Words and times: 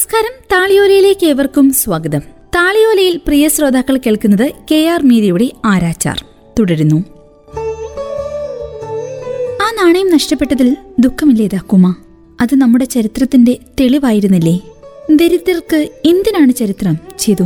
നമസ്കാരം. 0.00 0.44
താളിയോലയിലേക്ക് 0.52 1.26
ഏവർക്കും 1.26 1.72
സ്വാഗതം. 1.72 2.20
താളിയോലയിൽ 2.54 3.16
പ്രിയ 3.16 3.48
ശ്രോതാക്കൾ 3.48 3.96
കേൾക്കുന്നത് 3.96 4.52
കെ 4.70 4.88
ആർ 4.88 5.02
മീരയുടെ 5.02 5.50
ആരാച്ചാർ. 5.64 6.24
തുടരുന്നു. 6.58 7.04
ആ 9.62 9.84
നാണയം 9.84 10.10
നഷ്ടപ്പെട്ടതിൽ 10.10 10.76
ദുഃഖമില്ലേ 10.98 11.46
ദാക്കുമ 11.46 11.94
അത് 12.40 12.54
നമ്മുടെ 12.54 12.84
ചരിത്രത്തിന്റെ 12.84 13.58
തെളിവായിരുന്നില്ലേ? 13.80 14.60
ദരിദ്രർക്ക് 15.16 15.88
എന്തിനാണ് 16.04 16.52
ചരിത്രം 16.52 16.98
ചെയ്തു? 17.18 17.42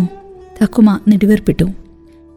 ദാക്കുമ 0.60 1.00
നെടുവേർപ്പെട്ടു. 1.08 1.64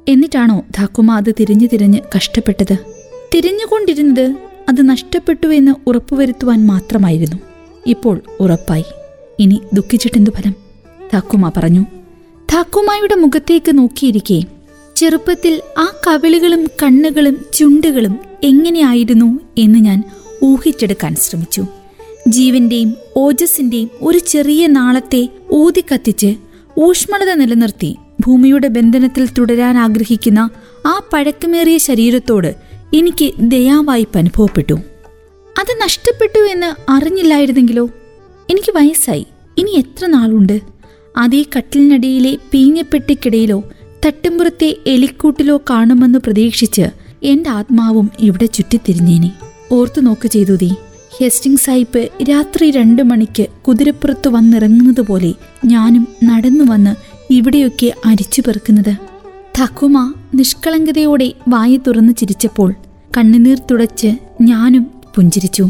എന്നിട്ടാണോ 0.07 0.65
ധാക്കുമ 0.77 1.11
അത് 1.11 1.33
തിരിഞ്ഞു 1.39 1.67
തിരിഞ്ഞ് 1.73 1.99
കഷ്ടപ്പെട്ടത്? 2.17 2.77
തിരിഞ്ഞുകൊണ്ടിരുന്നത് 3.35 4.35
അത് 4.69 4.89
നഷ്ടപ്പെട്ടു 4.89 5.47
എന്ന് 5.47 5.71
ഉറപ്പുവരുത്തുവാൻ 5.87 6.67
മാത്രമായിരുന്നു. 6.67 7.37
ഇപ്പോൾ 7.87 8.21
ഉറപ്പായി. 8.39 8.83
ഇനി 9.39 9.61
ദുഃഖിച്ചിട്ടെന്തു 9.73 10.31
ഫലം? 10.31 10.55
താക്കുമ 11.13 11.51
പറഞ്ഞു. 11.57 11.81
താക്കുമായുടെ 12.53 13.15
മുഖത്തേക്ക് 13.15 13.77
നോക്കിയിരിക്കെ 13.77 14.41
ചെറുപ്പത്തിൽ 14.95 15.61
ആ 15.77 15.91
കവിളുകളും 16.07 16.67
കണ്ണുകളും 16.83 17.45
ചുണ്ടുകളും 17.53 18.19
എങ്ങനെയായിരുന്നു 18.43 19.39
എന്ന് 19.57 19.79
ഞാൻ 19.79 20.03
ഊഹിച്ചെടുക്കാൻ 20.43 21.15
ശ്രമിച്ചു. 21.15 21.63
ജീവന്റെയും 22.27 22.95
ഓജസ്സിന്റെയും 23.17 23.89
ഒരു 24.01 24.17
ചെറിയ 24.17 24.67
നാളത്തെ 24.67 25.29
ഊതിക്കത്തിച്ച് 25.51 26.35
ഊഷ്മളത 26.79 27.33
നിലനിർത്തി 27.33 27.97
ഭൂമിയുടെ 28.19 28.67
ബന്ധനത്തിൽ 28.67 29.29
തുടരാൻ 29.37 29.77
ആഗ്രഹിക്കുന്ന 29.77 30.49
ആ 30.85 31.01
പഴക്കമേറിയ 31.13 31.77
ശരീരത്തോട് 31.77 32.55
എനിക്ക് 32.95 33.31
ദയാവായ്പ 33.39 34.17
അനുഭവപ്പെട്ടു. 34.17 34.73
അത് 35.59 35.81
നഷ്ടപ്പെട്ടു 35.81 36.39
എന്ന് 36.39 36.91
അറിഞ്ഞില്ലായിരുന്നെങ്കിലോ? 36.91 37.89
എനിക്ക് 38.49 38.75
വയസ്സായി. 38.75 39.25
ഇനി 39.57 39.71
എത്ര 39.71 40.05
നാളുണ്ട്? 40.05 40.61
അതേ 41.17 41.45
കട്ടിലിനടിയിലെ 41.57 42.37
പീഞ്ഞപ്പെട്ടിക്കിടയിലോ 42.53 43.63
തട്ടുമ്പുറത്തെ 44.05 44.77
എലിക്കൂട്ടിലോ 44.87 45.61
കാണുമെന്ന് 45.69 46.19
പ്രതീക്ഷിച്ച് 46.19 46.85
എന്റെ 47.23 47.49
ആത്മാവും 47.49 48.09
ഇവിടെ 48.19 48.45
ചുറ്റിത്തിരിഞ്ഞേനെ. 48.45 49.31
ഓർത്തു 49.71 50.01
നോക്ക് 50.01 50.27
ചെയ്തു 50.27 50.55
തീ 50.55 50.69
ഹെസ്റ്റിംഗ് 51.17 51.59
സായിപ്പ് 51.59 52.09
രാത്രി 52.29 52.71
രണ്ടു 52.71 53.01
മണിക്ക് 53.01 53.47
കുതിരപ്പുറത്ത് 53.67 54.27
വന്നിറങ്ങുന്നത് 54.27 55.01
പോലെ 55.01 55.33
ഞാനും 55.65 56.07
നടന്നു 56.23 56.63
വന്ന് 56.63 56.95
ഇവിടെയൊക്കെ 57.33 57.93
അരിച്ചു 58.05 58.41
പെറുക്കുന്നത്. 58.47 58.95
തക്കുമ 59.61 60.13
നിഷ്കളങ്കതയോടെ 60.35 61.33
വായി 61.47 61.77
തുറന്നു 61.77 62.13
ചിരിച്ചപ്പോൾ 62.13 62.73
കണ്ണുനീർ 63.17 63.59
തുടച്ച് 63.71 64.11
ഞാനും 64.41 64.83
പുഞ്ചിരിച്ചു. 65.15 65.69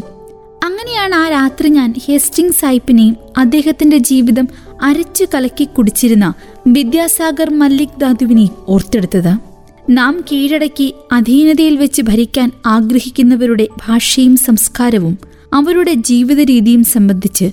ആ 1.18 1.30
രാത്രി 1.30 1.70
ഞാൻ 1.70 1.94
ഹെസ്റ്റിംഗ് 2.06 2.52
സായിപ്പിനെയും 2.52 3.16
അദ്ദേഹത്തിന്റെ 3.38 3.98
ജീവിതം 3.98 4.48
അരച്ചു 4.82 5.26
കലക്കി 5.34 5.66
കുടിച്ചിരുന്ന 5.66 6.34
വിദ്യാസാഗർ 6.68 7.50
മല്ലിക് 7.50 8.00
ധാതുവിനെയും 8.02 8.56
ഓർത്തെടുത്തത്. 8.68 9.34
നാം 9.90 10.24
കീഴടക്കി 10.32 10.94
അധീനതയിൽ 11.12 11.78
വെച്ച് 11.78 12.02
ഭരിക്കാൻ 12.02 12.52
ആഗ്രഹിക്കുന്നവരുടെ 12.66 13.68
ഭാഷയും 13.88 14.38
സംസ്കാരവും 14.38 15.16
അവരുടെ 15.54 15.94
ജീവിത 15.94 16.40
രീതിയും 16.42 16.84
സംബന്ധിച്ച് 16.84 17.48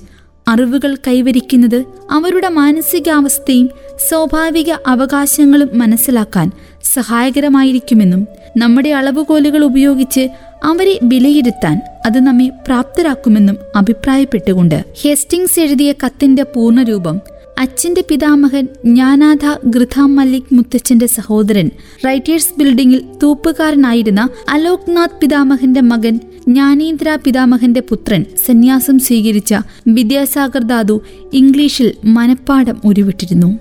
അറിവുകൾ 0.46 0.96
കൈവരിക്കുന്നത് 1.06 1.78
അവരുടെ 2.10 2.48
മാനസികാവസ്ഥയും 2.48 3.68
സ്വാഭാവിക 4.08 4.70
അവകാശങ്ങളും 4.86 5.78
മനസ്സിലാക്കാൻ 5.78 6.48
സഹായകരമായിരിക്കുമെന്നും 6.94 8.22
നമ്മുടെ 8.56 8.88
അളവുകോലുകൾ 8.90 9.64
ഉപയോഗിച്ച് 9.64 10.24
അവരെ 10.64 10.98
വിലയിരുത്താൻ 11.02 11.76
അത് 12.06 12.18
നമ്മെ 12.26 12.50
പ്രാപ്തരാക്കുമെന്നും 12.66 13.56
അഭിപ്രായപ്പെട്ടുകൊണ്ട് 13.76 14.84
ഹെസ്റ്റിങ്സ് 15.02 15.60
എഴുതിയ 15.60 15.92
കത്തിന്റെ 16.04 16.42
പൂർണരൂപം 16.42 17.16
അച്ഛന്റെ 17.58 18.04
പിതാമഹൻ 18.10 18.68
ജ്ഞാനാഥ 18.84 19.54
ഗൃഥാം 19.64 20.16
മല്ലിക് 20.16 20.54
മുത്തച്ഛന്റെ 20.54 21.06
സഹോദരൻ. 21.06 21.70
റൈറ്റേഴ്സ് 22.06 22.54
ബിൽഡിംഗിൽ 22.58 23.04
തൂപ്പുകാരനായിരുന്ന 23.22 24.28
അലോക്നാഥ് 24.48 25.20
പിതാമഹന്റെ 25.22 25.80
മകൻ 25.80 26.20
ജ്ഞാനേന്ദ്ര 26.48 27.18
പിതാമഹന്റെ 27.24 27.80
പുത്രൻ 27.80 28.24
സന്യാസം 28.46 28.98
സ്വീകരിച്ച 28.98 29.54
വിദ്യാസാഗർ 29.86 30.62
ദാദു 30.62 31.00
ഇംഗ്ലീഷിൽ 31.32 31.92
മനഃപ്പാഠം 32.04 32.80
ഉരുവിട്ടിരുന്നു. 32.84 33.58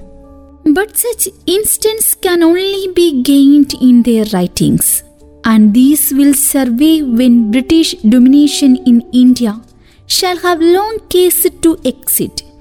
But 0.70 0.94
such 0.94 1.30
instance 1.48 2.18
can 2.24 2.44
only 2.44 2.90
be 2.98 3.24
gained 3.30 3.78
in 3.82 4.02
their 4.02 4.28
writings 4.28 5.04
and 5.48 5.76
these 5.76 6.14
will 6.14 6.32
serve 6.32 7.00
when 7.00 7.52
British 7.52 7.96
domination 8.08 8.78
in 8.88 9.02
India 9.14 9.62
shall 10.10 10.38
have 10.38 10.76
long 10.76 11.00
case 11.16 11.48
to 11.66 11.78
and 11.86 12.53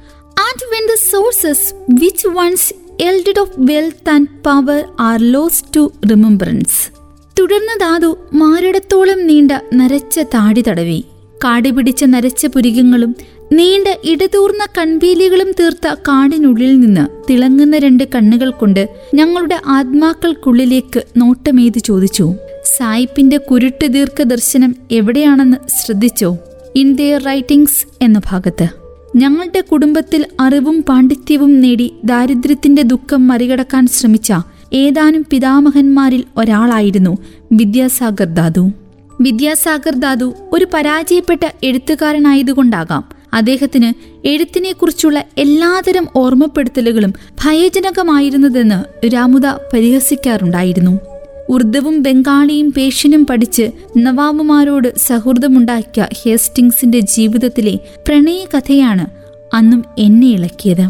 when 0.72 0.84
the 0.88 0.98
sources 1.12 1.60
which 2.00 2.36
once 2.40 2.76
yielded 3.02 3.38
of 3.38 3.48
wealth 3.66 4.14
and 4.14 4.26
power 4.26 4.80
are 4.80 5.22
lost 5.22 5.78
to 5.78 5.88
remembrance. 6.12 6.94
തുടർന്ന് 7.40 7.80
ധാതു 7.80 8.18
മാരടത്തോളം 8.32 9.26
നീണ്ട 9.26 9.52
നരച്ച 9.74 10.18
താടി 10.18 10.64
തടവി. 10.68 11.04
കാടുപിടിച്ച 11.44 12.04
നരച്ച 12.04 12.46
പുരികങ്ങളും 12.46 13.16
നീണ്ട 13.52 13.88
ഇടതൂർന്ന 14.04 14.66
കൺപീലികളും 14.78 15.52
തീർത്ത 15.60 15.94
കാടിനുള്ളിൽ 15.94 16.80
നിന്ന് 16.80 17.08
തിളങ്ങുന്ന 17.30 17.78
രണ്ട് 17.78 18.04
കണ്ണുകൾ 18.14 18.50
കൊണ്ട് 18.50 18.88
ഞങ്ങളുടെ 19.14 19.60
ആത്മാക്കൾക്കുള്ളിലേക്ക് 19.66 21.04
നോട്ടമേത് 21.16 21.78
ചോദിച്ചു. 21.78 22.34
സായിപ്പിന്റെ 22.76 23.36
കുരുട്ട് 23.36 23.86
ദീർഘദർശനം 23.86 24.76
എവിടെയാണെന്ന് 24.90 25.56
ശ്രദ്ധിച്ചോ? 25.68 26.38
ഇൻ 26.76 26.96
ദിയർ 26.96 27.22
റൈറ്റിംഗ്സ് 27.22 28.04
എന്ന 28.04 28.20
ഭാഗത്ത്. 28.30 28.81
ഞങ്ങളുടെ 29.16 29.60
കുടുംബത്തിൽ 29.60 30.26
അറിവും 30.40 30.84
പാണ്ഡിത്യവും 30.88 31.60
നേടി 31.60 31.92
ദാരിദ്ര്യത്തിന്റെ 32.04 32.82
ദുഃഖം 32.82 33.28
മറികടക്കാൻ 33.28 33.86
ശ്രമിച്ച 33.86 34.32
ഏതാനും 34.72 35.26
പിതാമഹന്മാരിൽ 35.30 36.24
ഒരാളായിരുന്നു 36.36 37.16
വിദ്യാസാഗർ 37.52 38.24
ദാദു. 38.24 38.72
വിദ്യാസാഗർ 39.20 39.94
ദാദു 39.94 40.34
ഒരു 40.52 40.66
പരാജയപ്പെട്ട 40.74 41.48
എഴുത്തുകാരനായതുകൊണ്ടാകാം. 41.64 43.04
അദ്ദേഹത്തിന് 43.34 43.92
എഴുത്തിനെക്കുറിച്ചുള്ള 44.26 45.24
എല്ലാതരം 45.38 46.08
ഓർമ്മപ്പെടുത്തലുകളും 46.16 47.12
ഭയജനകമായിരുന്നതെന്ന് 47.44 49.08
രാമുദ 49.14 49.46
പരിഹസിക്കാറുണ്ടായിരുന്നു. 49.46 51.11
ഉർദുവും 51.52 52.02
ബംഗാളിയും 52.02 52.72
പേഷ്യനും 52.76 53.26
പഠിച്ച് 53.26 53.70
നവാബുമാരോട് 53.98 54.98
സൗഹൃദമുണ്ടാക്കിയ 54.98 56.06
ഹേസ്റ്റിങ്സിന്റെ 56.22 57.00
ജീവിതത്തിലെ 57.00 57.78
പ്രണയകഥയാണ് 58.08 59.06
അന്നും 59.54 59.84
എന്നെ 59.98 60.28
ഇളക്കിയത്. 60.28 60.82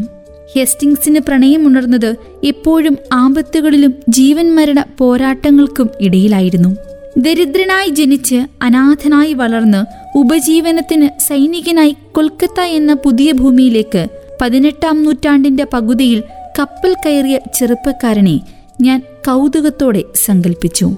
ഹേസ്റ്റിങ്സിന് 0.55 1.21
പ്രണയമുണർന്നത് 1.21 2.17
എപ്പോഴും 2.45 2.97
ആപത്തുകളിലും 3.13 3.95
ജീവൻ 4.09 4.55
മരണ 4.55 4.85
പോരാട്ടങ്ങൾക്കും 4.99 5.91
ഇടയിലായിരുന്നു. 6.01 6.77
ദരിദ്രനായി 7.19 7.89
ജനിച്ച് 7.89 8.47
അനാഥനായി 8.63 9.33
വളർന്ന് 9.33 9.81
ഉപജീവനത്തിന് 10.19 11.09
സൈനികനായി 11.21 11.97
കൊൽക്കത്ത 12.13 12.61
എന്ന 12.61 12.95
പുതിയ 12.95 13.33
ഭൂമിയിലേക്ക് 13.33 14.07
പതിനെട്ടാം 14.41 15.03
നൂറ്റാണ്ടിന്റെ 15.03 15.67
പകുതിയിൽ 15.73 16.23
കപ്പൽ 16.59 16.95
കയറിയ 16.95 17.39
ചെറുപ്പക്കാരനെ 17.55 18.41
ഞാൻ 18.83 19.03
കൗതുകത്തോടെ 19.27 20.05
സങ്കല്പിച്ചു 20.15 20.91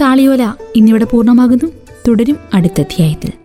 താളിയോല 0.00 0.54
ഇന്നിവിടെ 0.76 1.04
പൂർണമാകുന്നു. 1.04 1.72
തുടരും 2.08 2.38
അടുത്ത 2.54 2.80
അധ്യായത്തിൽ. 2.80 3.39